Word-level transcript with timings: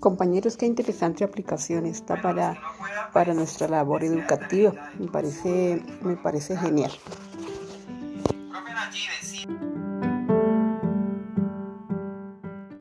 Compañeros, 0.00 0.56
qué 0.56 0.64
interesante 0.64 1.24
aplicación 1.24 1.84
está 1.84 2.20
para, 2.20 2.58
para 3.12 3.34
nuestra 3.34 3.68
labor 3.68 4.02
educativa. 4.02 4.72
Me 4.98 5.08
parece, 5.08 5.82
me 6.02 6.16
parece 6.16 6.56
genial. 6.56 6.90